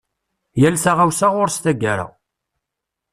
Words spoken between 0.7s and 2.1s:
taɣawsa ɣur-s taggara.